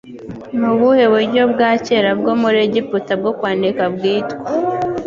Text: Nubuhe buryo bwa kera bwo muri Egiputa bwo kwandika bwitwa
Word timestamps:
Nubuhe 0.57 1.03
buryo 1.13 1.41
bwa 1.53 1.71
kera 1.85 2.11
bwo 2.19 2.33
muri 2.41 2.57
Egiputa 2.67 3.11
bwo 3.19 3.31
kwandika 3.37 3.83
bwitwa 3.95 4.35